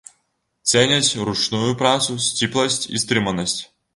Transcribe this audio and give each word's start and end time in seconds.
Цэняць 0.71 1.17
ручную 1.27 1.69
працу, 1.83 2.17
сціпласць 2.31 2.81
і 2.97 3.03
стрыманасць. 3.05 3.57